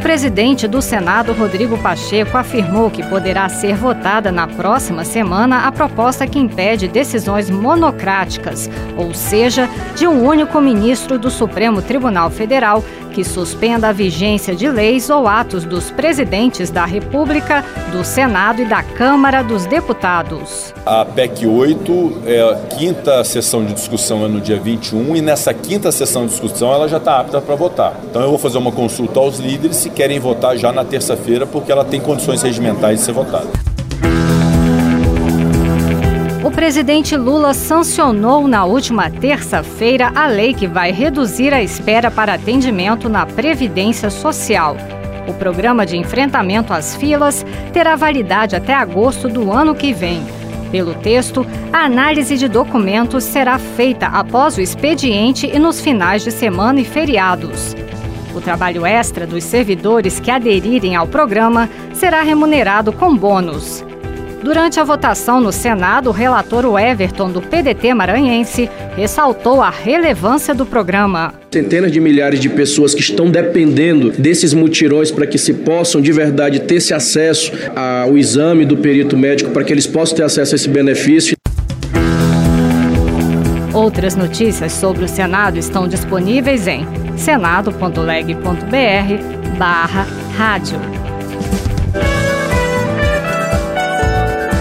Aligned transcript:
Presidente 0.00 0.66
do 0.66 0.80
Senado, 0.80 1.32
Rodrigo 1.32 1.76
Pacheco, 1.78 2.36
afirmou 2.36 2.90
que 2.90 3.06
poderá 3.06 3.48
ser 3.48 3.76
votada 3.76 4.32
na 4.32 4.48
próxima 4.48 5.04
semana 5.04 5.66
a 5.66 5.72
proposta 5.72 6.26
que 6.26 6.38
impede 6.38 6.88
decisões 6.88 7.50
monocráticas, 7.50 8.70
ou 8.96 9.12
seja, 9.12 9.68
de 9.94 10.06
um 10.06 10.26
único 10.26 10.60
ministro 10.60 11.18
do 11.18 11.30
Supremo 11.30 11.82
Tribunal 11.82 12.30
Federal 12.30 12.82
que 13.10 13.24
suspenda 13.24 13.88
a 13.88 13.92
vigência 13.92 14.54
de 14.54 14.68
leis 14.68 15.10
ou 15.10 15.26
atos 15.26 15.64
dos 15.64 15.90
presidentes 15.90 16.70
da 16.70 16.84
República, 16.84 17.64
do 17.92 18.04
Senado 18.04 18.62
e 18.62 18.64
da 18.64 18.82
Câmara 18.82 19.42
dos 19.42 19.66
Deputados. 19.66 20.72
A 20.86 21.04
PEC 21.04 21.46
8, 21.46 22.22
é, 22.24 22.40
a 22.40 22.54
quinta 22.76 23.22
sessão 23.24 23.64
de 23.64 23.74
discussão 23.74 24.24
é 24.24 24.28
no 24.28 24.40
dia 24.40 24.58
21 24.58 25.16
e 25.16 25.20
nessa 25.20 25.52
quinta 25.52 25.90
sessão 25.92 26.24
de 26.24 26.30
discussão 26.30 26.72
ela 26.72 26.88
já 26.88 26.96
está 26.96 27.20
apta 27.20 27.40
para 27.40 27.54
votar. 27.54 27.94
Então 28.08 28.22
eu 28.22 28.30
vou 28.30 28.38
fazer 28.38 28.58
uma 28.58 28.72
consulta 28.72 29.18
aos 29.18 29.38
líderes 29.38 29.76
querem 29.90 30.18
votar 30.18 30.56
já 30.56 30.72
na 30.72 30.84
terça-feira, 30.84 31.46
porque 31.46 31.70
ela 31.70 31.84
tem 31.84 32.00
condições 32.00 32.42
regimentais 32.42 33.00
de 33.00 33.04
ser 33.04 33.12
votada. 33.12 33.48
O 36.42 36.50
presidente 36.50 37.16
Lula 37.16 37.54
sancionou 37.54 38.48
na 38.48 38.64
última 38.64 39.10
terça-feira 39.10 40.10
a 40.14 40.26
lei 40.26 40.52
que 40.52 40.66
vai 40.66 40.90
reduzir 40.90 41.54
a 41.54 41.62
espera 41.62 42.10
para 42.10 42.34
atendimento 42.34 43.08
na 43.08 43.24
Previdência 43.24 44.10
Social. 44.10 44.76
O 45.28 45.34
programa 45.34 45.86
de 45.86 45.96
enfrentamento 45.96 46.72
às 46.72 46.96
filas 46.96 47.46
terá 47.72 47.94
validade 47.94 48.56
até 48.56 48.74
agosto 48.74 49.28
do 49.28 49.52
ano 49.52 49.74
que 49.74 49.92
vem. 49.92 50.22
Pelo 50.72 50.94
texto, 50.94 51.46
a 51.72 51.84
análise 51.84 52.36
de 52.36 52.48
documentos 52.48 53.24
será 53.24 53.58
feita 53.58 54.06
após 54.06 54.56
o 54.56 54.60
expediente 54.60 55.46
e 55.46 55.58
nos 55.58 55.80
finais 55.80 56.24
de 56.24 56.30
semana 56.30 56.80
e 56.80 56.84
feriados. 56.84 57.76
O 58.34 58.40
trabalho 58.40 58.86
extra 58.86 59.26
dos 59.26 59.42
servidores 59.42 60.20
que 60.20 60.30
aderirem 60.30 60.94
ao 60.94 61.06
programa 61.06 61.68
será 61.92 62.22
remunerado 62.22 62.92
com 62.92 63.16
bônus. 63.16 63.84
Durante 64.42 64.80
a 64.80 64.84
votação 64.84 65.38
no 65.38 65.52
Senado, 65.52 66.08
o 66.08 66.12
relator 66.12 66.64
Everton, 66.78 67.30
do 67.30 67.42
PDT 67.42 67.92
maranhense, 67.92 68.70
ressaltou 68.96 69.60
a 69.60 69.68
relevância 69.68 70.54
do 70.54 70.64
programa. 70.64 71.34
Centenas 71.52 71.92
de 71.92 72.00
milhares 72.00 72.40
de 72.40 72.48
pessoas 72.48 72.94
que 72.94 73.02
estão 73.02 73.30
dependendo 73.30 74.10
desses 74.10 74.54
mutirões 74.54 75.10
para 75.10 75.26
que 75.26 75.36
se 75.36 75.52
possam 75.52 76.00
de 76.00 76.10
verdade 76.10 76.60
ter 76.60 76.76
esse 76.76 76.94
acesso 76.94 77.52
ao 77.76 78.16
exame 78.16 78.64
do 78.64 78.78
perito 78.78 79.14
médico, 79.14 79.50
para 79.50 79.62
que 79.62 79.72
eles 79.72 79.86
possam 79.86 80.16
ter 80.16 80.22
acesso 80.22 80.54
a 80.54 80.56
esse 80.56 80.68
benefício. 80.70 81.36
Outras 83.74 84.16
notícias 84.16 84.72
sobre 84.72 85.04
o 85.04 85.08
Senado 85.08 85.58
estão 85.58 85.86
disponíveis 85.86 86.66
em 86.66 86.86
senado.leg.br 87.20 88.38
barra 89.58 90.06
rádio. 90.36 90.80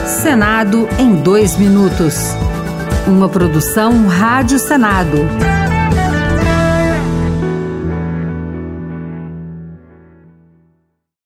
Senado 0.05 0.89
em 0.99 1.15
dois 1.15 1.57
minutos. 1.57 2.35
Uma 3.07 3.29
produção 3.29 4.07
Rádio 4.07 4.59
Senado. 4.59 5.19